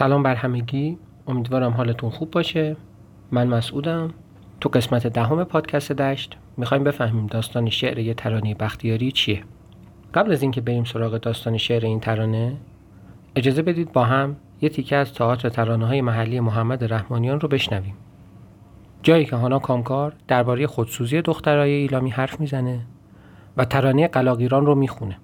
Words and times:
سلام 0.00 0.22
بر 0.22 0.34
همگی. 0.34 0.98
امیدوارم 1.26 1.72
حالتون 1.72 2.10
خوب 2.10 2.30
باشه. 2.30 2.76
من 3.30 3.46
مسعودم. 3.46 4.10
تو 4.60 4.68
قسمت 4.68 5.06
دهم 5.06 5.44
پادکست 5.44 5.92
دشت 5.92 6.36
می‌خوایم 6.56 6.84
بفهمیم 6.84 7.26
داستان 7.26 7.70
شعر 7.70 7.98
یه 7.98 8.14
ترانه 8.14 8.54
بختیاری 8.54 9.12
چیه. 9.12 9.42
قبل 10.14 10.32
از 10.32 10.42
اینکه 10.42 10.60
بریم 10.60 10.84
سراغ 10.84 11.18
داستان 11.18 11.56
شعر 11.56 11.84
این 11.84 12.00
ترانه 12.00 12.56
اجازه 13.36 13.62
بدید 13.62 13.92
با 13.92 14.04
هم 14.04 14.36
یه 14.60 14.68
تیکه 14.68 14.96
از 14.96 15.14
تئاتر 15.14 15.48
ترانه 15.48 15.86
های 15.86 16.00
محلی 16.00 16.40
محمد 16.40 16.92
رحمانیان 16.92 17.40
رو 17.40 17.48
بشنویم. 17.48 17.94
جایی 19.02 19.24
که 19.24 19.36
هانا 19.36 19.58
کامکار 19.58 20.12
درباره 20.28 20.66
خودسوزی 20.66 21.22
دخترای 21.22 21.72
ایلامی 21.72 22.10
حرف 22.10 22.40
می‌زنه 22.40 22.80
و 23.56 23.64
ترانه 23.64 24.08
قلاقیران 24.08 24.66
رو 24.66 24.74
می‌خونه. 24.74 25.16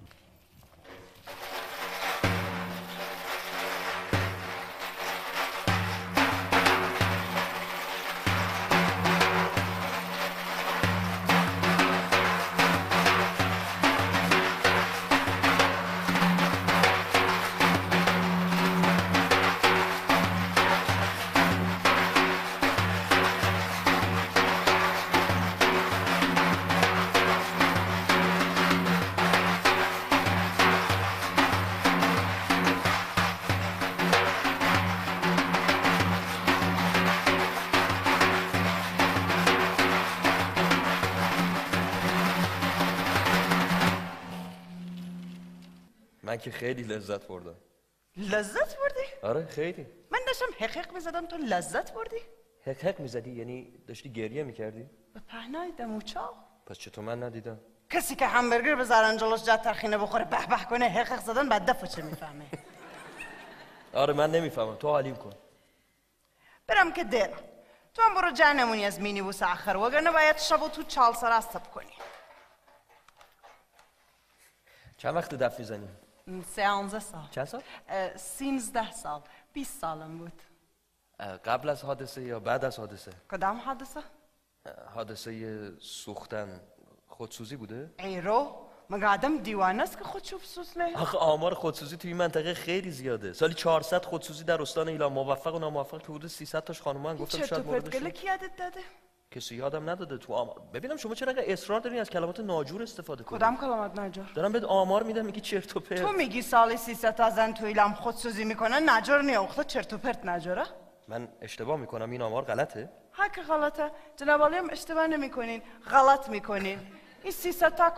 من 46.37 46.43
که 46.43 46.51
خیلی 46.51 46.83
لذت 46.83 47.27
بردم. 47.27 47.57
لذت 48.17 48.77
بردی؟ 48.77 49.07
آره 49.23 49.47
خیلی. 49.47 49.87
من 50.11 50.19
داشتم 50.27 50.65
حقیق 50.65 50.93
می‌زدم 50.93 51.27
تو 51.27 51.37
لذت 51.37 51.93
بردی؟ 51.93 52.17
حقیق 52.67 53.01
می‌زدی؟ 53.01 53.31
یعنی 53.31 53.85
داشتی 53.89 54.13
گریه 54.13 54.43
می‌کردی؟ 54.43 54.91
به 55.15 55.21
پهنای 55.21 55.73
دموچا. 55.73 56.35
پس 56.67 56.79
چطور 56.79 57.05
من 57.05 57.23
ندیدم؟ 57.23 57.61
کسی 57.91 58.17
که 58.17 58.27
همبرگر 58.27 58.75
به 58.75 58.85
زرنجلوش 58.85 59.43
جد 59.43 59.63
ترخینه 59.63 59.99
بخوره 59.99 60.25
به 60.25 60.47
به 60.47 60.65
کنه 60.71 60.89
حقیق 60.89 61.21
زدن 61.21 61.49
بعد 61.49 61.71
دفع 61.71 61.87
چه 61.87 62.03
می‌فهمه؟ 62.03 62.47
آره 64.03 64.15
من 64.15 64.31
نمی‌فهمم. 64.31 64.77
تو 64.77 64.89
حالیم 64.89 65.17
کن. 65.17 65.33
برم 66.67 66.93
که 66.93 67.05
دیر 67.05 67.29
تو 67.95 68.03
هم 68.03 68.15
برو 68.15 68.31
جهنمونی 68.31 68.85
از 68.85 69.01
مینی 69.01 69.23
بوس 69.23 69.43
آخر. 69.43 69.77
وگرنه 69.77 70.11
باید 70.11 70.39
شب 70.39 70.69
تو 70.69 70.83
چال 70.83 71.15
سر 71.15 71.41
کنی. 71.75 71.93
چند 74.97 75.17
وقت 75.17 75.35
دف 75.35 75.59
می‌زنیم؟ 75.59 76.06
11 76.29 76.99
سال 76.99 77.29
چه 77.31 77.45
سال؟ 77.45 77.63
13 78.17 78.93
سال 78.93 79.21
بیس 79.53 79.81
سالم 79.81 80.19
بود 80.19 80.43
قبل 81.45 81.69
از 81.69 81.83
حادثه 81.83 82.23
یا 82.23 82.41
بعد 82.41 82.65
از 82.65 82.79
حادثه؟ 82.79 83.11
کدام 83.31 83.57
حادثه؟ 83.61 84.01
حادثه 84.95 85.73
سوختن 85.81 86.61
خودسوزی 87.07 87.57
بوده؟ 87.57 87.91
ایرو 87.99 88.67
مگه 88.91 89.07
آدم 89.07 89.39
دیوانه 89.39 89.83
است 89.83 89.99
که 89.99 90.05
خودشو 90.05 90.39
بسوزنه 90.39 90.97
آخه 90.97 91.19
آمار 91.19 91.55
خودسوزی 91.55 91.97
توی 91.97 92.11
این 92.11 92.17
منطقه 92.17 92.55
خیلی 92.55 92.91
زیاده 92.91 93.33
سالی 93.33 93.55
400 93.55 94.05
خودسوزی 94.05 94.45
در 94.45 94.63
استان 94.63 94.89
ایلام 94.89 95.13
موفق 95.13 95.55
و 95.55 95.59
ناموفق 95.59 95.99
که 95.99 96.13
حدود 96.13 96.27
300 96.27 96.65
تاش 96.65 96.83
خانمان 96.83 97.17
گفتم 97.17 97.47
شاید 97.47 97.67
موردشون 97.67 97.91
چه 97.91 97.91
تو 97.91 97.91
پرتگله 97.91 98.11
کی 98.11 98.29
عدد 98.29 98.57
داده 98.59 98.81
کسی 99.37 99.57
یادم 99.57 99.91
نداده 99.91 100.19
تو 100.19 100.35
آمار 100.35 100.61
ببینم 100.75 100.97
شما 100.97 101.15
چرا 101.15 101.33
اصرار 101.37 101.81
دارین 101.81 102.01
از 102.01 102.11
کلمات 102.11 102.41
ناجور 102.41 102.83
استفاده 102.83 103.25
کنید 103.25 103.41
کدام 103.41 103.57
کلمات 103.57 103.99
نجار؟ 103.99 104.31
دارم 104.35 104.53
بهت 104.53 104.65
آمار 104.65 105.03
میدم 105.03 105.27
میگی 105.27 105.41
چرت 105.41 105.77
و 105.77 105.81
تو 105.81 105.81
پرت 105.81 106.09
میگی 106.09 106.43
سالی 106.43 106.77
300 106.77 107.15
تا 107.15 107.31
زن 107.31 107.53
تو 107.53 107.67
ایلام 107.67 107.95
خودسوزی 107.95 108.45
می‌کنن 108.45 108.91
نجار 108.91 109.23
نی 109.23 109.37
اختا 109.37 109.63
چرت 109.63 109.93
و 109.93 109.99
پرت 109.99 110.27
نجاره؟ 110.27 110.65
من 111.09 111.29
اشتباه 111.41 111.77
می‌کنم 111.77 112.11
این 112.11 112.23
آمار 112.23 112.45
غلطه. 112.45 112.91
ها 113.13 113.29
که 113.29 113.43
غلطه. 113.43 113.91
جناب 114.17 114.41
عالی 114.41 114.57
هم 114.57 114.71
اشتباه 114.71 115.07
نمی‌کنین. 115.07 115.63
غلط 115.91 116.29
می‌کنین. 116.29 116.79
این 117.23 117.33
300 117.33 117.75
تا 117.75 117.93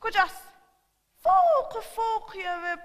کجاست؟ 0.00 0.42
فوق 1.18 1.82
فوق 1.82 2.36
یه 2.36 2.76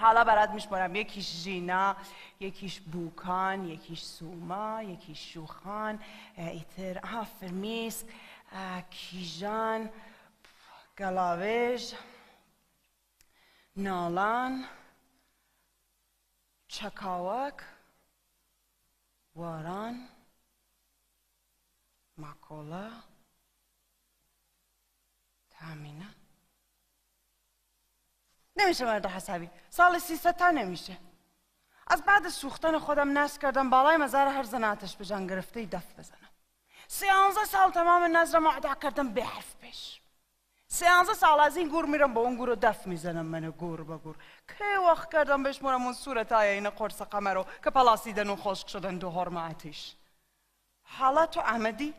حالا 0.00 0.24
برات 0.24 0.50
میشمارم. 0.50 0.94
یکیش 0.96 1.42
ژینا 1.42 1.96
یکیش 2.40 2.80
بوکان 2.80 3.64
یکیش 3.64 4.02
سوما 4.02 4.82
یکیش 4.82 5.32
شوخان 5.34 5.98
ایتر 6.36 6.98
ها 6.98 7.24
فرمیس 7.24 8.04
اه، 8.52 8.82
کیژان 8.90 9.90
گلاوش 10.98 11.94
نالان 13.76 14.64
چکاوک 16.68 17.54
واران 19.34 20.08
ماکولا. 22.16 22.90
نمیشه 28.60 28.84
مرد 28.84 29.06
حسابی. 29.06 29.50
سال 29.70 29.98
سیصد 29.98 30.36
تا 30.36 30.50
نمیشه. 30.50 30.96
از 31.86 32.02
بعد 32.02 32.28
سوختن 32.28 32.78
خودم 32.78 33.18
نصب 33.18 33.42
کردم 33.42 33.70
بالای 33.70 33.96
مزار 33.96 34.26
هر 34.26 34.42
زن 34.42 34.64
آتش 34.64 34.96
به 34.96 35.04
جان 35.04 35.26
گرفته 35.26 35.66
دف 35.66 35.98
بزنم. 35.98 36.28
سیانزه 36.88 37.44
سال 37.44 37.70
تمام 37.70 38.16
نظرم 38.16 38.46
ادا 38.46 38.74
کردم 38.74 39.08
به 39.08 39.24
حرف 39.24 39.56
پیش 39.60 40.00
سیانزه 40.68 41.14
سال 41.14 41.40
از 41.40 41.56
این 41.56 41.68
گور 41.68 41.86
میرم 41.86 42.14
با 42.14 42.20
اون 42.20 42.36
گور 42.36 42.54
دف 42.54 42.86
می‌زنم 42.86 43.26
من 43.26 43.50
گور 43.50 43.82
با 43.82 43.98
گور. 43.98 44.16
که 44.58 44.64
وقت 44.88 45.12
کردم 45.12 45.42
بشمارم 45.42 45.82
اون 45.82 45.92
صورت 45.92 46.32
های 46.32 46.48
این 46.48 46.70
قرص 46.70 47.02
قمر 47.02 47.34
رو 47.34 47.46
که 47.64 47.70
پلاسیدن 47.70 48.30
و 48.30 48.36
خشک 48.36 48.68
شدن 48.68 48.98
دو 48.98 49.10
هرم 49.10 49.36
آتش. 49.36 49.96
حالا 50.82 51.26
تو 51.26 51.40
آمدی 51.40 51.94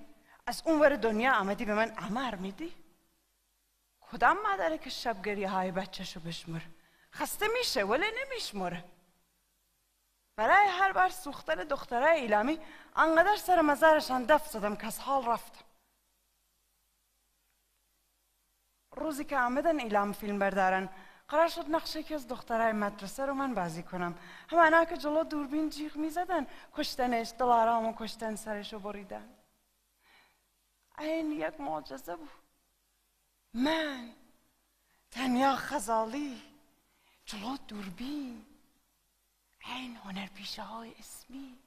از 0.48 0.64
اون 0.66 0.80
ور 0.80 0.96
دنیا 0.96 1.34
آمدی 1.34 1.66
به 1.66 1.74
من 1.74 1.94
امر 1.98 2.36
میدی؟ 2.36 2.74
کدام 4.12 4.42
مادره 4.42 4.78
که 4.78 4.90
شب 4.90 5.26
گریه 5.26 5.50
های 5.50 5.72
بچهشو 5.72 6.20
بشمر. 6.20 6.62
خسته 7.14 7.48
میشه 7.60 7.84
ولی 7.84 8.06
نمیشمره. 8.26 8.84
برای 10.36 10.68
هر 10.68 10.92
بار 10.92 11.10
سوختن 11.10 11.56
دختره 11.56 12.12
ایلامی 12.12 12.60
انقدر 12.96 13.36
سر 13.36 13.62
مزارشان 13.62 14.24
دف 14.24 14.48
زدم 14.48 14.76
که 14.76 14.88
از 14.88 15.00
حال 15.00 15.26
رفتم. 15.26 15.66
روزی 18.92 19.26
که 19.26 19.38
آمدن 19.38 19.80
ایلام 19.80 20.14
فیلم 20.14 20.40
بردارن 20.40 20.90
قرار 21.28 21.48
شد 21.48 21.66
نقشه 21.70 22.04
که 22.04 22.16
از 22.16 22.28
دخترای 22.28 22.72
مدرسه 22.72 23.26
رو 23.26 23.34
من 23.34 23.54
بازی 23.54 23.84
کنم. 23.84 24.18
همانا 24.48 24.86
که 24.86 24.98
جلو 24.98 25.24
دوربین 25.24 25.70
جیغ 25.70 25.96
می‌زدن 25.96 26.48
کشتنش 26.74 27.34
دلارامو 27.40 27.96
کشتن 28.00 28.36
سرشو 28.36 28.80
بریدن. 28.80 29.30
این 31.00 31.32
یک 31.32 31.60
معجزه 31.60 32.16
بود. 32.16 32.39
من 33.54 34.14
تنیا 35.12 35.56
خزالی 35.56 36.42
جلو 37.26 37.58
دوربین 37.58 38.46
این 39.66 39.96
هنر 39.96 40.28
پیشه 40.28 40.64
های 40.64 40.96
اسمی 41.00 41.60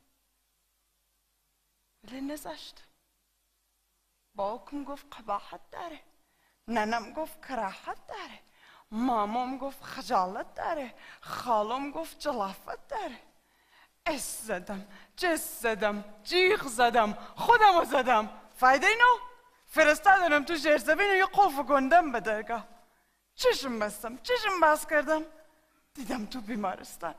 ولی 2.04 2.21
نزشت. 2.21 2.82
باکم 4.34 4.84
گفت 4.84 5.06
قباحت 5.16 5.71
داره 5.71 6.00
ننم 6.69 7.12
گفت 7.12 7.47
کراحت 7.48 8.06
داره 8.06 8.41
مامام 8.91 9.59
گفت 9.59 9.82
خجالت 9.82 10.54
داره 10.54 10.94
خالم 11.21 11.91
گفت 11.91 12.19
جلافت 12.19 12.88
داره. 12.88 13.22
اس 14.06 14.42
زدم 14.42 14.86
جس 15.16 15.60
زدم 15.60 16.04
جیغ 16.24 16.66
زدم 16.66 17.12
خودمو 17.36 17.84
زدم. 17.84 18.41
فایده 18.54 18.86
اینو؟ 18.86 19.31
فرستادنم 19.72 20.45
تو 20.45 20.57
شهر 20.57 20.78
زبین 20.78 21.10
و 21.10 21.15
یه 21.15 21.27
قلف 21.27 21.60
گندم 21.60 22.13
به 22.13 22.21
درگاه. 22.21 22.69
چشم 23.34 23.78
بستم. 23.78 24.16
چشم 24.16 24.60
باز 24.60 24.86
کردم. 24.86 25.24
دیدم 25.95 26.27
تو 26.27 26.41
بیمارستان. 26.41 27.15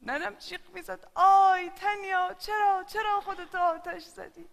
ننم 0.00 0.34
جیغ 0.34 0.70
می‌زد. 0.74 1.10
آی 1.14 1.70
تنیا 1.70 2.34
چرا 2.38 2.84
چرا 2.86 3.20
خودتو 3.20 3.58
آتش 3.58 4.02
زدی. 4.02 4.48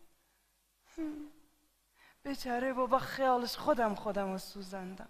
بیچاره 2.24 2.74
بابا 2.74 3.00
خیالش 3.00 3.58
خودم 3.58 3.96
خودم 3.96 4.32
رو 4.32 4.38
سوزندم. 4.38 5.10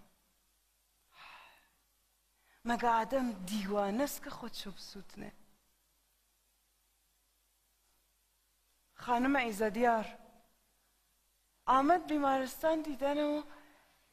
مگه 2.66 2.90
آدم 2.90 3.32
دیوانه 3.32 4.04
است 4.04 4.24
که 4.24 4.30
خودشو 4.30 4.72
بسوزنه 4.72 5.32
خانم 8.96 9.36
ایزدیار. 9.36 10.23
آمد 11.66 12.08
بیمارستان 12.08 12.82
دیدن 12.82 13.24
و 13.24 13.44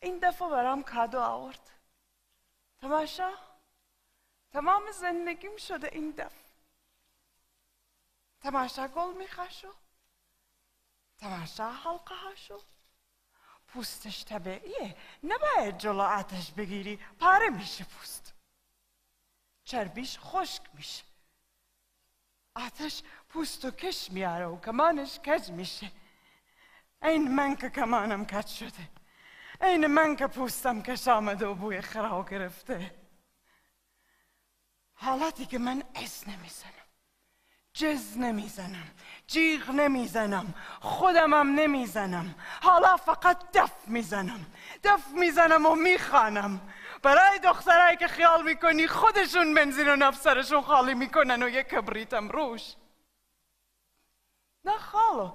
این 0.00 0.18
دفعه 0.18 0.48
برام 0.48 0.82
کادو 0.82 1.20
آورد. 1.20 1.70
تماشا؟ 2.80 3.32
تمام 4.52 4.90
زندگیم 4.90 5.56
شده 5.56 5.88
این 5.92 6.10
دف 6.10 6.32
تماشا 8.40 8.88
گل 8.88 9.16
میخشو 9.16 9.72
تماشا 11.18 11.70
حلقه 11.70 12.14
هاشو. 12.14 12.60
پوستش 13.68 14.24
طبیعیه. 14.24 14.96
نباید 15.22 15.78
جلو 15.78 16.00
آتش 16.00 16.52
بگیری. 16.52 16.96
پاره 17.20 17.48
میشه 17.48 17.84
پوست. 17.84 18.34
چربیش 19.64 20.18
خشک 20.18 20.62
میشه. 20.74 21.04
آتش 22.54 23.02
پوست 23.28 23.64
و 23.64 23.70
کش 23.70 24.10
میاره 24.10 24.46
و 24.46 24.60
کمانش 24.60 25.18
کج 25.18 25.50
میشه. 25.50 25.92
این 27.02 27.34
من 27.34 27.56
که 27.56 27.70
کمانم 27.70 28.26
کج 28.26 28.46
شده. 28.46 28.88
این 29.62 29.86
من 29.86 30.16
که 30.16 30.26
پوستم 30.26 30.82
کش 30.82 31.08
آمده 31.08 31.46
و 31.46 31.54
بوی 31.54 31.80
خراو 31.80 32.24
گرفته. 32.24 32.94
حالاتی 34.94 35.46
که 35.46 35.58
من 35.58 35.82
از 35.94 36.28
نمی‌زنم. 36.28 36.70
جز 37.74 38.18
نمی‌زنم. 38.18 38.90
جیغ 39.26 39.70
نمی‌زنم. 39.70 40.54
خودمم 40.80 41.60
نمی‌زنم. 41.60 42.34
حالا 42.62 42.96
فقط 42.96 43.52
دف 43.52 43.88
می‌زنم. 43.88 44.46
دف 44.84 45.08
می‌زنم 45.08 45.66
و 45.66 45.74
می‌خوانم. 45.74 46.60
برای 47.02 47.38
دخترایی 47.38 47.96
که 47.96 48.08
خیال 48.08 48.44
می‌کنی 48.44 48.86
خودشون 48.86 49.54
بنزین 49.54 49.88
و 49.88 49.96
نفسرشون 49.96 50.62
خالی 50.62 50.94
می‌کنن 50.94 51.42
و 51.42 51.48
یک 51.48 51.66
کبریتم 51.68 52.28
روش. 52.28 52.74
نه 54.64 54.78
خالو. 54.78 55.32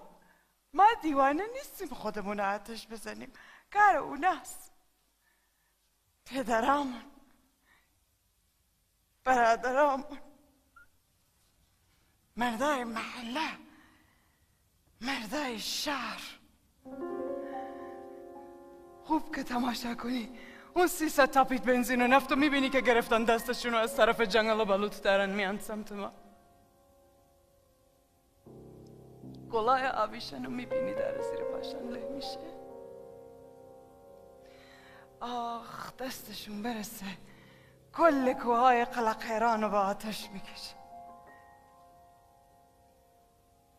ما 0.75 0.87
دیوانه 1.01 1.43
نیستیم 1.53 1.87
خودمون 1.87 2.39
آتش 2.39 2.87
بزنیم. 2.87 3.31
کار 3.73 3.97
اوناست. 3.97 4.71
پدرامون. 6.25 7.03
برادرامون. 9.23 10.17
مردای 12.35 12.83
محله. 12.83 13.49
مردای 15.01 15.59
شهر. 15.59 16.39
خوب 19.03 19.35
که 19.35 19.43
تماشا 19.43 19.95
کنی. 19.95 20.39
اون 20.73 20.87
سیصد 20.87 21.25
تاپیت 21.25 21.63
بنزین 21.63 22.01
و 22.01 22.07
نفت 22.07 22.31
و 22.31 22.35
می‌بینی 22.35 22.69
که 22.69 22.81
گرفتن 22.81 23.23
دستشون 23.23 23.73
از 23.73 23.97
طرف 23.97 24.21
جنگل 24.21 24.59
و 24.59 24.65
بلوط 24.65 25.01
دارن 25.01 25.29
میان 25.29 25.59
سمت 25.59 25.91
ما. 25.91 26.24
گلای 29.55 29.87
آویشن 29.87 30.45
رو 30.45 30.51
می‌بینی 30.51 30.93
در 30.93 31.21
زیر 31.21 31.39
پاشن 31.43 31.87
له 31.89 32.09
میشه. 32.09 32.39
آخ 35.21 35.95
دستشون 35.97 36.63
برسه. 36.63 37.05
کل 37.93 38.33
کوهای 38.33 38.85
قلقیران 38.85 39.61
رو 39.61 39.69
به 39.69 39.77
آتش 39.77 40.29
می‌کشه. 40.33 40.75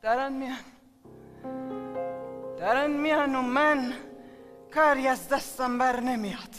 دارن 0.02 0.32
میان. 0.32 0.64
دارن 2.58 2.90
میان 2.90 3.34
و 3.34 3.42
من 3.42 3.92
کاری 4.74 5.08
از 5.08 5.28
دستم 5.28 5.78
بر 5.78 6.00
نمیاد. 6.00 6.54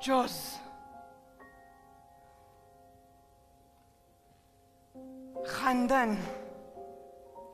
جز. 0.00 0.54
خندن. 5.44 6.18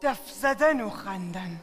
دف 0.02 0.30
زدن 0.30 0.80
و 0.80 0.90
خندن. 0.90 1.60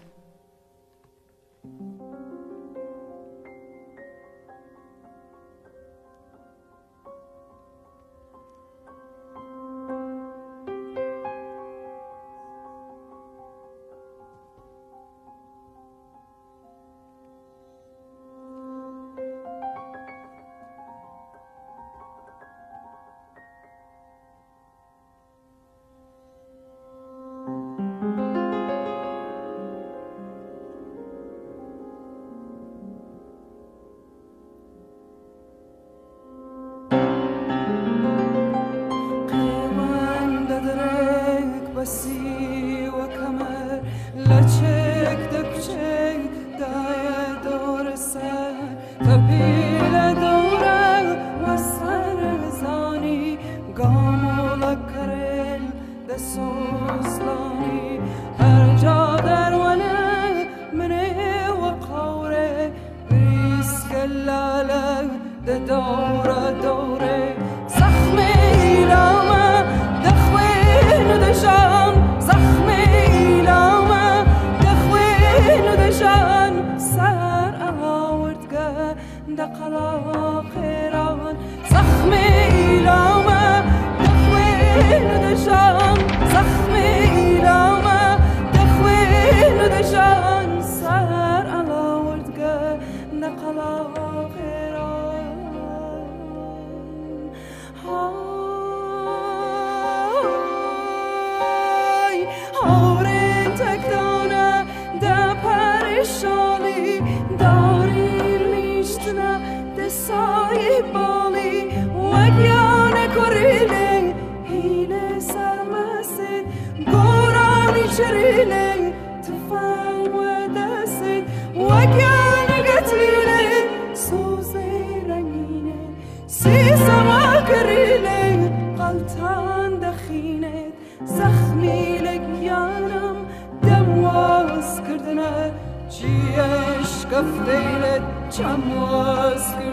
قتيلي 118.30 118.94
تفاح 119.24 120.14
ودسي 120.14 121.24
وكان 121.56 122.50
قتيلي 122.70 123.46
سوزي 123.94 125.02
رنيني 125.10 125.96
سيسا 126.28 127.04
ما 127.04 127.42
كريلي 127.48 128.52
غلطان 128.78 129.80
دخيني 129.80 130.70
زخمي 131.06 131.98
لك 131.98 132.22
يانم 132.42 133.26
دم 133.64 133.98
واسكردنا 134.04 135.52
جيش 135.92 137.06
قفتيلي 137.06 138.02
جم 138.38 138.74
واسكردنا 138.82 139.69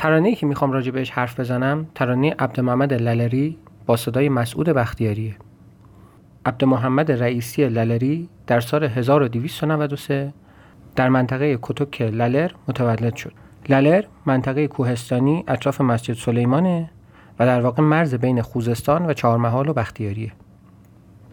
ترانه‌ای 0.00 0.34
که 0.34 0.46
می‌خوام 0.46 0.72
راجع 0.72 0.90
بهش 0.90 1.10
حرف 1.10 1.40
بزنم 1.40 1.86
ترانه 1.94 2.34
عبد 2.38 2.60
محمد 2.60 2.92
للری 2.92 3.58
با 3.86 3.96
صدای 3.96 4.28
مسعود 4.28 4.68
بختیاریه 4.68 5.36
عبد 6.46 6.64
محمد 6.64 7.12
رئیسی 7.12 7.68
للری 7.68 8.28
در 8.46 8.60
سال 8.60 8.84
1293 8.84 10.32
در 10.96 11.08
منطقه 11.08 11.58
کتک 11.62 12.02
للر 12.02 12.50
متولد 12.68 13.16
شد. 13.16 13.32
للر 13.68 14.04
منطقه 14.26 14.66
کوهستانی 14.66 15.44
اطراف 15.48 15.80
مسجد 15.80 16.14
سلیمانه 16.14 16.90
و 17.38 17.46
در 17.46 17.60
واقع 17.60 17.82
مرز 17.82 18.14
بین 18.14 18.42
خوزستان 18.42 19.06
و 19.06 19.12
چهارمحال 19.12 19.68
و 19.68 19.72
بختیاریه. 19.72 20.32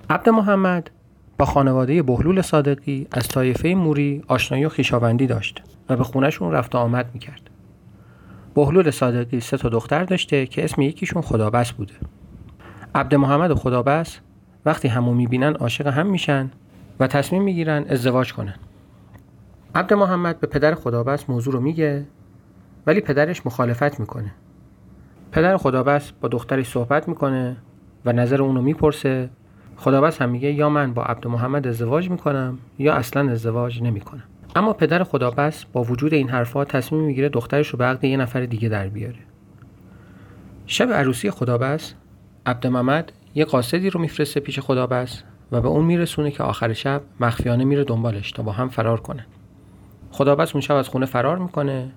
عبد 0.09 0.29
محمد 0.29 0.89
با 1.37 1.45
خانواده 1.45 2.03
بهلول 2.03 2.41
صادقی 2.41 3.07
از 3.11 3.27
طایفه 3.27 3.73
موری 3.73 4.23
آشنایی 4.27 4.65
و 4.65 4.69
خویشاوندی 4.69 5.27
داشت 5.27 5.63
و 5.89 5.95
به 5.95 6.03
خونشون 6.03 6.51
رفت 6.51 6.75
و 6.75 6.77
آمد 6.77 7.09
می‌کرد. 7.13 7.49
بهلول 8.57 8.91
صادقی 8.91 9.39
سه 9.39 9.57
تا 9.57 9.69
دختر 9.69 10.03
داشته 10.03 10.45
که 10.45 10.63
اسم 10.63 10.81
یکیشون 10.81 11.21
خدابس 11.21 11.71
بوده. 11.71 11.93
عبد 12.95 13.15
محمد 13.15 13.51
و 13.51 13.55
خدابس 13.55 14.19
وقتی 14.65 14.87
همو 14.87 15.13
می‌بینن 15.13 15.55
عاشق 15.55 15.87
هم 15.87 16.07
میشن 16.07 16.51
و 16.99 17.07
تصمیم 17.07 17.43
می‌گیرن 17.43 17.85
ازدواج 17.89 18.33
کنن. 18.33 18.55
عبد 19.75 19.93
محمد 19.93 20.39
به 20.39 20.47
پدر 20.47 20.75
خدابس 20.75 21.29
موضوع 21.29 21.53
رو 21.53 21.59
میگه 21.59 22.05
ولی 22.87 23.01
پدرش 23.01 23.45
مخالفت 23.45 23.99
می‌کنه. 23.99 24.31
پدر 25.31 25.57
خدابس 25.57 26.11
با 26.11 26.27
دخترش 26.27 26.67
صحبت 26.67 27.07
می‌کنه 27.07 27.57
و 28.05 28.13
نظر 28.13 28.41
اونو 28.41 28.61
می‌پرسه 28.61 29.29
خدابس 29.75 30.21
هم 30.21 30.29
میگه 30.29 30.51
یا 30.51 30.69
من 30.69 30.93
با 30.93 31.03
عبد 31.03 31.27
محمد 31.27 31.67
ازدواج 31.67 32.09
می‌کنم 32.09 32.57
یا 32.79 32.93
اصلا 32.93 33.31
ازدواج 33.31 33.83
نمی‌کنم. 33.83 34.23
اما 34.57 34.73
پدر 34.73 35.03
خدابس 35.03 35.65
با 35.65 35.83
وجود 35.83 36.13
این 36.13 36.29
حرفها 36.29 36.65
تصمیم 36.65 37.01
می‌گیره 37.01 37.29
دخترش 37.29 37.67
رو 37.67 37.77
به 37.77 37.85
عقد 37.85 38.03
یه 38.03 38.17
نفر 38.17 38.45
دیگه 38.45 38.69
در 38.69 38.87
بیاره. 38.87 39.19
شب 40.65 40.91
عروسی 40.91 41.31
خدابس 41.31 41.93
عبد 42.45 42.67
محمد 42.67 43.11
یه 43.35 43.45
قاصدی 43.45 43.89
رو 43.89 43.99
میفرسته 43.99 44.39
پیش 44.39 44.59
خدابس 44.59 45.23
و 45.51 45.61
به 45.61 45.67
اون 45.67 45.85
میرسونه 45.85 46.31
که 46.31 46.43
آخر 46.43 46.73
شب 46.73 47.01
مخفیانه 47.19 47.63
میره 47.63 47.83
دنبالش 47.83 48.31
تا 48.31 48.43
با 48.43 48.51
هم 48.51 48.69
فرار 48.69 48.99
کنن. 48.99 49.25
خدابس 50.11 50.55
اون 50.55 50.61
شب 50.61 50.75
از 50.75 50.89
خونه 50.89 51.05
فرار 51.05 51.37
می‌کنه 51.37 51.91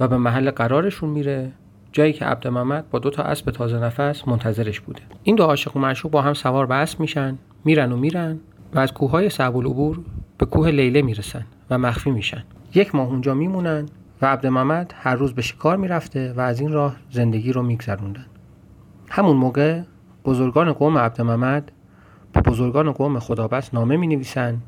و 0.00 0.08
به 0.08 0.16
محل 0.16 0.50
قرارشون 0.50 1.10
میره 1.10 1.52
جایی 1.92 2.12
که 2.12 2.24
عبد 2.24 2.48
محمد 2.48 2.90
با 2.90 2.98
دو 2.98 3.10
تا 3.10 3.22
اسب 3.22 3.50
تازه 3.50 3.78
نفس 3.78 4.28
منتظرش 4.28 4.80
بوده 4.80 5.02
این 5.22 5.36
دو 5.36 5.44
عاشق 5.44 5.76
و 5.76 5.80
معشوق 5.80 6.10
با 6.10 6.22
هم 6.22 6.34
سوار 6.34 6.72
اسب 6.72 7.00
میشن 7.00 7.38
میرن 7.64 7.92
و 7.92 7.96
میرن 7.96 8.40
و 8.74 8.78
از 8.78 8.92
کوههای 8.92 9.30
صعب 9.30 9.56
العبور 9.56 10.00
به 10.38 10.46
کوه 10.46 10.68
لیله 10.68 11.02
می‌رسن 11.02 11.46
و 11.70 11.78
مخفی 11.78 12.10
میشن. 12.10 12.44
یک 12.74 12.94
ماه 12.94 13.08
اونجا 13.08 13.34
میمونن 13.34 13.86
و 14.22 14.26
عبد 14.26 14.46
محمد 14.46 14.94
هر 14.96 15.14
روز 15.14 15.32
به 15.34 15.42
شکار 15.42 15.76
می‌رفته 15.76 16.32
و 16.32 16.40
از 16.40 16.60
این 16.60 16.72
راه 16.72 16.96
زندگی 17.10 17.52
رو 17.52 17.62
میگذروندن. 17.62 18.26
همون 19.10 19.36
موقع 19.36 19.82
بزرگان 20.24 20.72
قوم 20.72 20.98
عبد 20.98 21.20
محمد 21.20 21.72
به 22.32 22.40
بزرگان 22.40 22.92
قوم 22.92 23.18
خدابس 23.18 23.74
نامه 23.74 23.96
می 23.96 24.06
نویسن 24.06 24.58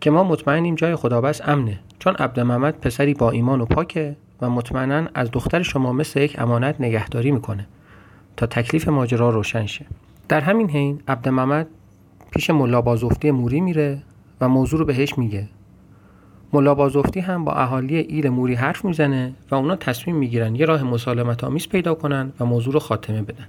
که 0.00 0.10
ما 0.10 0.24
مطمئنیم 0.24 0.74
جای 0.74 0.96
خدابس 0.96 1.40
امنه 1.44 1.80
چون 1.98 2.14
عبد 2.14 2.40
محمد 2.40 2.80
پسری 2.80 3.14
با 3.14 3.30
ایمان 3.30 3.60
و 3.60 3.64
پاکه 3.64 4.16
و 4.40 4.50
مطمئنا 4.50 5.08
از 5.14 5.30
دختر 5.30 5.62
شما 5.62 5.92
مثل 5.92 6.20
یک 6.20 6.38
امانت 6.38 6.80
نگهداری 6.80 7.30
می‌کنه 7.30 7.66
تا 8.36 8.46
تکلیف 8.46 8.88
ماجرا 8.88 9.30
روشن 9.30 9.66
شه. 9.66 9.86
در 10.28 10.40
همین 10.40 10.70
حین 10.70 11.00
عبد 11.08 11.28
محمد 11.28 11.66
پیش 12.30 12.50
ملا 12.50 12.80
بازفتی 12.80 13.30
موری 13.30 13.60
میره 13.60 14.02
و 14.40 14.48
موضوع 14.48 14.80
رو 14.80 14.86
بهش 14.86 15.18
میگه. 15.18 15.48
ملا 16.52 16.74
بازفتی 16.74 17.20
هم 17.20 17.44
با 17.44 17.52
اهالی 17.52 17.96
ایل 17.96 18.28
موری 18.28 18.54
حرف 18.54 18.84
می‌زنه 18.84 19.32
و 19.50 19.54
اونا 19.54 19.76
تصمیم 19.76 20.16
می‌گیرن 20.16 20.54
یه 20.54 20.66
راه 20.66 20.82
مسالمت 20.82 21.44
آمیز 21.44 21.68
پیدا 21.68 21.94
کنن 21.94 22.32
و 22.40 22.44
موضوع 22.44 22.74
رو 22.74 22.80
خاتمه 22.80 23.22
بدن. 23.22 23.46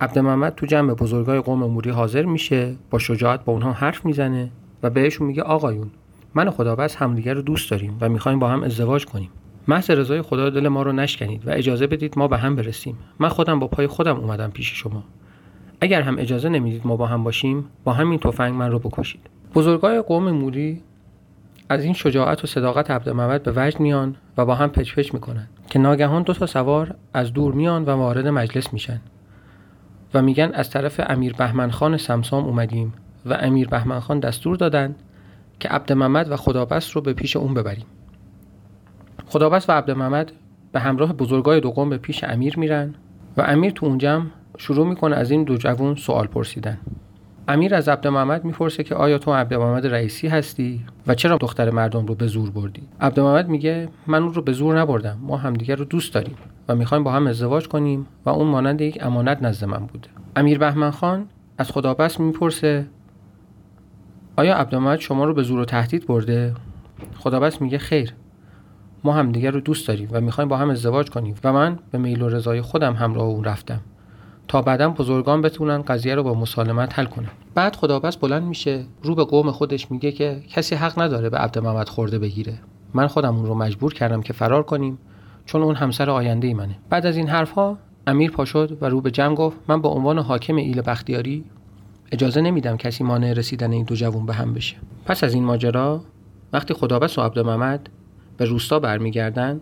عبد 0.00 0.18
محمد 0.18 0.54
تو 0.54 0.66
جمع 0.66 0.94
بزرگای 0.94 1.40
قوم 1.40 1.58
موری 1.58 1.90
حاضر 1.90 2.22
میشه 2.22 2.74
با 2.90 2.98
شجاعت 2.98 3.44
با 3.44 3.52
اونها 3.52 3.72
حرف 3.72 4.06
می‌زنه 4.06 4.50
و 4.82 4.90
بهشون 4.90 5.26
میگه 5.26 5.42
آقایون 5.42 5.90
من 6.34 6.48
و 6.48 6.50
خدابس 6.50 6.96
همدیگر 6.96 7.34
رو 7.34 7.42
دوست 7.42 7.70
داریم 7.70 7.96
و 8.00 8.08
می‌خوایم 8.08 8.38
با 8.38 8.48
هم 8.48 8.62
ازدواج 8.62 9.06
کنیم. 9.06 9.30
محض 9.68 9.90
رضای 9.90 10.22
خدا 10.22 10.50
دل 10.50 10.68
ما 10.68 10.82
رو 10.82 10.92
نشکنید 10.92 11.48
و 11.48 11.50
اجازه 11.50 11.86
بدید 11.86 12.18
ما 12.18 12.28
به 12.28 12.38
هم 12.38 12.56
برسیم. 12.56 12.98
من 13.18 13.28
خودم 13.28 13.58
با 13.58 13.66
پای 13.66 13.86
خودم 13.86 14.16
اومدم 14.16 14.50
پیش 14.50 14.72
شما. 14.74 15.04
اگر 15.80 16.02
هم 16.02 16.18
اجازه 16.18 16.48
نمی‌دید 16.48 16.86
ما 16.86 16.96
با 16.96 17.06
هم 17.06 17.24
باشیم 17.24 17.64
با 17.84 17.92
همین 17.92 18.18
تفنگ 18.18 18.54
من 18.54 18.70
رو 18.70 18.78
بکشید. 18.78 19.20
بزرگای 19.54 20.02
قوم 20.02 20.30
موری 20.30 20.82
از 21.68 21.84
این 21.84 21.92
شجاعت 21.92 22.44
و 22.44 22.46
صداقت 22.46 22.90
عبد 22.90 23.08
محمد 23.08 23.42
به 23.42 23.52
وجد 23.56 23.80
میان 23.80 24.16
و 24.36 24.44
با 24.44 24.54
هم 24.54 24.68
پچ 24.68 24.94
پچ 24.94 25.14
می‌کنن 25.14 25.48
که 25.70 25.78
ناگهان 25.78 26.22
دو 26.22 26.32
تا 26.32 26.46
سوار 26.46 26.94
از 27.14 27.32
دور 27.32 27.54
میان 27.54 27.84
و 27.84 27.90
وارد 27.90 28.26
مجلس 28.26 28.72
میشن 28.72 29.00
و 30.14 30.22
میگن 30.22 30.50
از 30.54 30.70
طرف 30.70 31.00
امیر 31.06 31.32
بهمن 31.32 31.70
خان 31.70 31.96
سمسام 31.96 32.44
اومدیم 32.44 32.92
و 33.26 33.32
امیر 33.32 33.68
بهمن 33.68 34.00
خان 34.00 34.20
دستور 34.20 34.56
دادن 34.56 34.94
که 35.60 35.68
عبد 35.68 35.92
محمد 35.92 36.30
و 36.30 36.36
خدابست 36.36 36.90
رو 36.90 37.00
به 37.00 37.12
پیش 37.12 37.36
اون 37.36 37.54
ببریم. 37.54 37.86
خدابست 39.26 39.70
و 39.70 39.72
عبد 39.72 39.90
محمد 39.90 40.32
به 40.72 40.80
همراه 40.80 41.12
بزرگای 41.12 41.60
دو 41.60 41.70
قوم 41.70 41.90
به 41.90 41.98
پیش 41.98 42.24
امیر 42.24 42.58
میرن 42.58 42.94
و 43.36 43.42
امیر 43.42 43.72
تو 43.72 43.86
اون 43.86 43.98
جمع 43.98 44.26
شروع 44.58 44.86
می‌کنه 44.86 45.16
از 45.16 45.30
این 45.30 45.44
دو 45.44 45.56
جوون 45.56 45.94
سوال 45.94 46.26
پرسیدن. 46.26 46.78
امیر 47.48 47.74
از 47.74 47.88
عبد 47.88 48.06
محمد 48.06 48.44
می‌پرسه 48.44 48.82
که 48.82 48.94
آیا 48.94 49.18
تو 49.18 49.34
عبد 49.34 49.54
محمد 49.54 49.86
رئیسی 49.86 50.28
هستی 50.28 50.84
و 51.06 51.14
چرا 51.14 51.36
دختر 51.36 51.70
مردم 51.70 52.06
رو 52.06 52.14
به 52.14 52.26
زور 52.26 52.50
بردی؟ 52.50 52.82
عبد 53.00 53.20
محمد 53.20 53.48
میگه 53.48 53.88
من 54.06 54.22
اون 54.22 54.34
رو 54.34 54.42
به 54.42 54.52
زور 54.52 54.80
نبردم 54.80 55.18
ما 55.22 55.36
همدیگر 55.36 55.76
رو 55.76 55.84
دوست 55.84 56.14
داریم 56.14 56.34
و 56.68 56.74
می‌خوایم 56.74 57.04
با 57.04 57.12
هم 57.12 57.26
ازدواج 57.26 57.68
کنیم 57.68 58.06
و 58.24 58.30
اون 58.30 58.46
مانند 58.46 58.80
یک 58.80 58.98
امانت 59.02 59.42
نزد 59.42 59.64
من 59.64 59.86
بوده. 59.86 60.08
امیر 60.36 60.58
بهمن 60.58 60.90
خان 60.90 61.26
از 61.58 61.70
خدابست 61.70 62.20
می‌پرسه 62.20 62.86
آیا 64.36 64.56
عبد 64.56 64.74
محمد 64.74 64.98
شما 64.98 65.24
رو 65.24 65.34
به 65.34 65.42
زور 65.42 65.58
و 65.58 65.64
تهدید 65.64 66.06
برده؟ 66.06 66.54
خدابست 67.16 67.62
میگه 67.62 67.78
خیر 67.78 68.14
ما 69.04 69.12
همدیگر 69.12 69.50
رو 69.50 69.60
دوست 69.60 69.88
داریم 69.88 70.08
و 70.12 70.20
می‌خوایم 70.20 70.48
با 70.48 70.56
هم 70.56 70.70
ازدواج 70.70 71.10
کنیم 71.10 71.34
و 71.44 71.52
من 71.52 71.78
به 71.90 71.98
میل 71.98 72.22
و 72.22 72.28
رضای 72.28 72.60
خودم 72.60 72.94
همراه 72.94 73.24
اون 73.24 73.44
رفتم. 73.44 73.80
تا 74.48 74.62
بعدا 74.62 74.88
بزرگان 74.88 75.42
بتونن 75.42 75.82
قضیه 75.82 76.14
رو 76.14 76.22
با 76.22 76.34
مسالمت 76.34 76.98
حل 76.98 77.04
کنن. 77.04 77.30
بعد 77.54 77.76
خدابس 77.76 78.16
بلند 78.16 78.42
میشه 78.42 78.84
رو 79.02 79.14
به 79.14 79.24
قوم 79.24 79.50
خودش 79.50 79.90
میگه 79.90 80.12
که 80.12 80.42
کسی 80.50 80.74
حق 80.74 81.02
نداره 81.02 81.30
به 81.30 81.38
عبد 81.38 81.58
محمد 81.58 81.88
خورده 81.88 82.18
بگیره. 82.18 82.54
من 82.94 83.06
خودم 83.06 83.36
اون 83.36 83.46
رو 83.46 83.54
مجبور 83.54 83.94
کردم 83.94 84.22
که 84.22 84.32
فرار 84.32 84.62
کنیم 84.62 84.98
چون 85.46 85.62
اون 85.62 85.74
همسر 85.74 86.10
آینده 86.10 86.46
ای 86.46 86.54
منه. 86.54 86.78
بعد 86.90 87.06
از 87.06 87.16
این 87.16 87.28
حرفها 87.28 87.78
امیر 88.06 88.30
پاشد 88.30 88.78
و 88.80 88.86
رو 88.86 89.00
به 89.00 89.10
جمع 89.10 89.34
گفت 89.34 89.56
من 89.68 89.82
به 89.82 89.88
عنوان 89.88 90.18
حاکم 90.18 90.56
ایل 90.56 90.82
بختیاری 90.82 91.44
اجازه 92.12 92.40
نمیدم 92.40 92.76
کسی 92.76 93.04
مانع 93.04 93.32
رسیدن 93.32 93.72
این 93.72 93.84
دو 93.84 93.94
جوون 93.94 94.26
به 94.26 94.34
هم 94.34 94.54
بشه. 94.54 94.76
پس 95.04 95.24
از 95.24 95.34
این 95.34 95.44
ماجرا 95.44 96.00
وقتی 96.52 96.74
خدابس 96.74 97.18
و 97.18 97.22
عبد 97.22 97.38
محمد 97.38 97.88
به 98.36 98.44
روستا 98.44 98.78
برمیگردن 98.78 99.60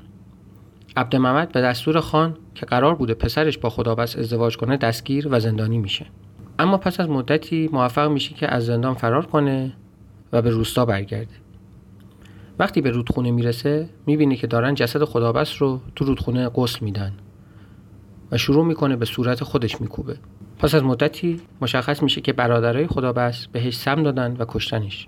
عبد 0.97 1.17
محمد 1.17 1.53
به 1.53 1.61
دستور 1.61 2.01
خان 2.01 2.37
که 2.55 2.67
قرار 2.67 2.95
بوده 2.95 3.15
پسرش 3.15 3.59
با 3.59 3.71
خدابس 3.71 4.17
ازدواج 4.17 4.57
کنه 4.57 4.77
دستگیر 4.77 5.29
و 5.31 5.41
زندانی 5.41 5.79
میشه. 5.79 6.07
اما 6.59 6.77
پس 6.77 7.01
از 7.01 7.09
مدتی 7.09 7.69
موفق 7.73 8.11
میشه 8.11 8.35
که 8.35 8.49
از 8.49 8.67
زندان 8.67 8.95
فرار 8.95 9.27
کنه 9.27 9.73
و 10.33 10.43
به 10.43 10.51
روستا 10.51 10.85
برگرده. 10.85 11.35
وقتی 12.59 12.81
به 12.81 12.91
رودخونه 12.91 13.31
می‌رسه 13.31 13.89
می‌بینه 14.07 14.37
که 14.37 14.47
دارن 14.47 14.75
جسد 14.75 15.05
خدابس 15.05 15.63
رو 15.63 15.81
تو 15.97 16.05
رودخونه 16.05 16.49
غسل 16.49 16.85
میدن 16.85 17.13
و 18.33 18.39
شروع 18.39 18.65
می‌کنه 18.65 18.97
به 18.97 19.05
صورت 19.05 19.45
خودش 19.45 19.81
میکوبه. 19.81 20.17
پس 20.59 20.75
از 20.75 20.83
مدتی 20.83 21.41
مشخص 21.61 22.03
میشه 22.03 22.21
که 22.21 22.33
برادرای 22.33 22.87
خدابس 22.87 23.47
بهش 23.47 23.77
سم 23.77 24.03
دادن 24.03 24.37
و 24.39 24.45
کشتنش. 24.49 25.07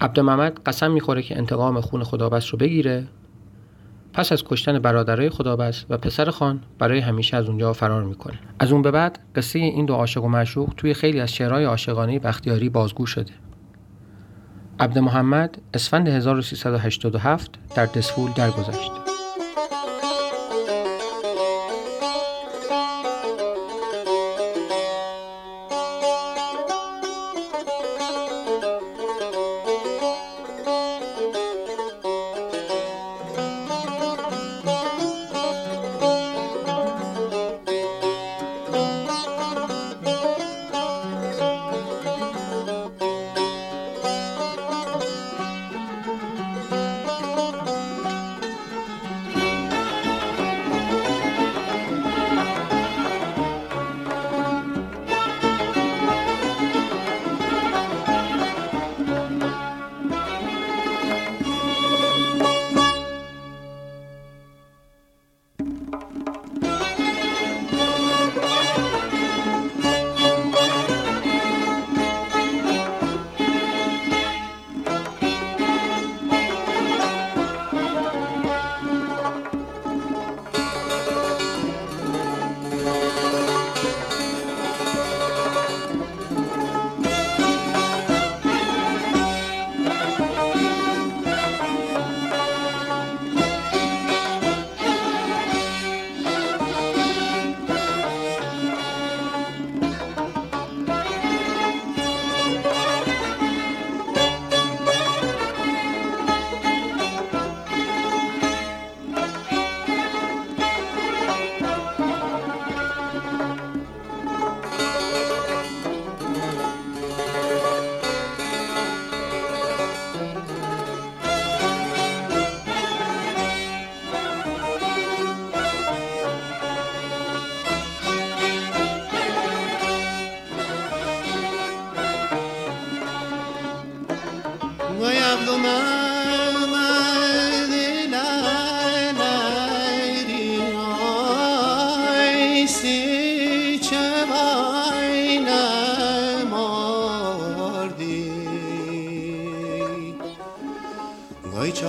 عبد 0.00 0.20
محمد 0.20 0.60
قسم 0.66 0.90
می‌خوره 0.90 1.22
که 1.22 1.38
انتقام 1.38 1.80
خون 1.80 2.02
خدابس 2.02 2.52
رو 2.52 2.58
بگیره 2.58 3.06
پس 4.12 4.32
از 4.32 4.44
کشتن 4.44 4.78
برادرای 4.78 5.30
خدابس 5.30 5.84
و 5.90 5.98
پسر 5.98 6.30
خان 6.30 6.60
برای 6.78 6.98
همیشه 6.98 7.36
از 7.36 7.46
اونجا 7.46 7.72
فرار 7.72 8.04
می‌کنه. 8.04 8.38
از 8.58 8.72
اون 8.72 8.82
به 8.82 8.90
بعد 8.90 9.18
قصه 9.34 9.58
این 9.58 9.86
دو 9.86 9.94
عاشق 9.94 10.24
و 10.24 10.28
معشوق 10.28 10.74
توی 10.76 10.94
خیلی 10.94 11.20
از 11.20 11.32
شعرهای 11.32 11.64
عاشقانه 11.64 12.18
بختیاری 12.18 12.68
بازگو 12.68 13.06
شده. 13.06 13.32
عبد 14.80 14.98
محمد 14.98 15.58
اسفند 15.74 16.08
1387 16.08 17.50
در 17.76 17.86
دسفول 17.86 18.30
درگذشت. 18.36 19.01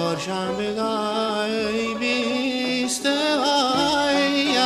چهارشنبه 0.03 0.73
دای 0.73 1.95
بیسته 1.95 3.37
وای 3.37 4.59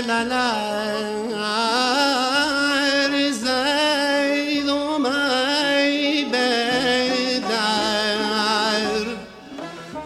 وای 0.00 0.06
زلالر 0.06 0.30
زید 3.30 4.68
و 4.68 4.98
می 4.98 6.24
بدر 6.24 7.50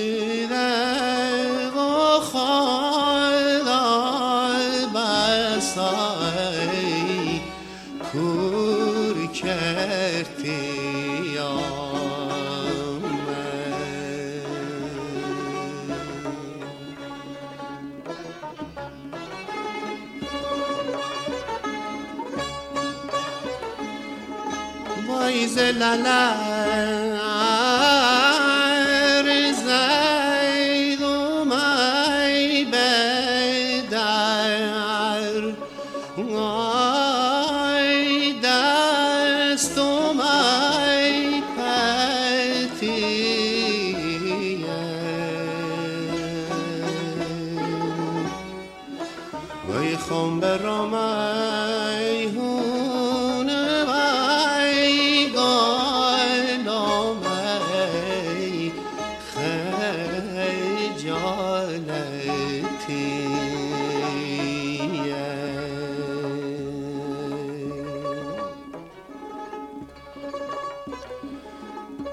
la 25.81 25.95
la 25.95 27.70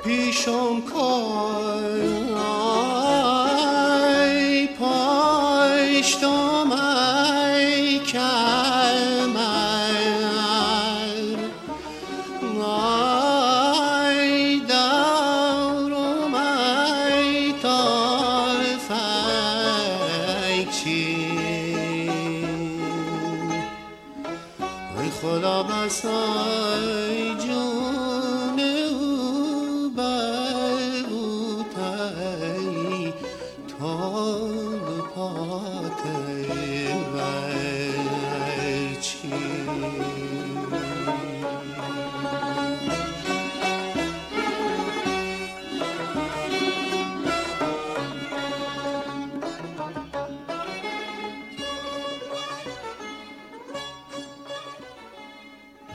پیشم 0.04 0.80
کای 0.80 2.27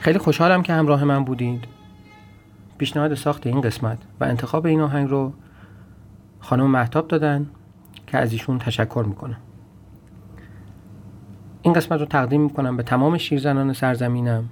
خیلی 0.03 0.19
خوشحالم 0.19 0.63
که 0.63 0.73
همراه 0.73 1.03
من 1.03 1.23
بودید. 1.23 1.63
پیشنهاد 2.77 3.13
ساخت 3.13 3.47
این 3.47 3.61
قسمت 3.61 3.97
و 4.19 4.23
انتخاب 4.23 4.65
این 4.65 4.81
آهنگ 4.81 5.09
رو 5.09 5.33
خانم 6.39 6.65
محتاب 6.65 7.07
دادن 7.07 7.49
که 8.07 8.17
از 8.17 8.31
ایشون 8.31 8.59
تشکر 8.59 9.05
می‌کنم. 9.07 9.37
این 11.65 11.73
قسمت 11.73 11.99
رو 11.99 12.05
تقدیم 12.05 12.41
می‌کنم 12.41 12.77
به 12.77 12.83
تمام 12.83 13.17
شیرزنان 13.17 13.73
سرزمینم. 13.73 14.49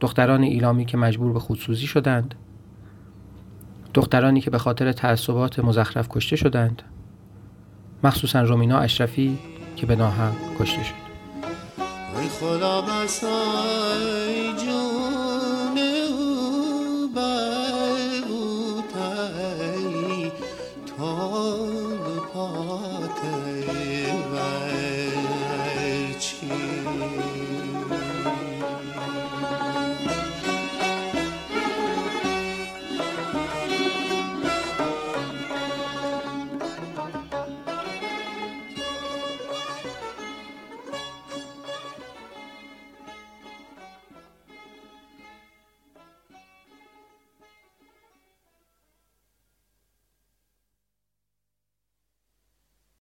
دختران 0.00 0.42
ایلامی 0.42 0.84
که 0.84 0.96
مجبور 0.96 1.32
به 1.32 1.40
خودسوزی 1.40 1.86
شدند. 1.86 2.34
دخترانی 3.94 4.40
که 4.40 4.50
به 4.50 4.58
خاطر 4.58 4.92
تعصبات 4.92 5.58
مزخرف 5.58 6.08
کشته 6.08 6.36
شدند. 6.36 6.82
مخصوصا 8.04 8.42
رومینا 8.42 8.78
اشرفی 8.78 9.38
که 9.76 9.86
به 9.86 9.96
ناحق 9.96 10.32
کشته 10.60 10.82
شد. 10.84 10.94
ای 12.20 12.28
خدا 12.28 12.82
بسای 12.82 14.52
جون 14.66 15.31